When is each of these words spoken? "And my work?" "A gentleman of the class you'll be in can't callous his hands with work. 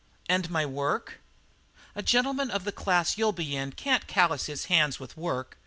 "And 0.27 0.49
my 0.49 0.65
work?" 0.65 1.19
"A 1.95 2.01
gentleman 2.01 2.49
of 2.49 2.63
the 2.63 2.71
class 2.71 3.19
you'll 3.19 3.33
be 3.33 3.55
in 3.55 3.73
can't 3.73 4.07
callous 4.07 4.47
his 4.47 4.65
hands 4.65 4.99
with 4.99 5.15
work. 5.15 5.59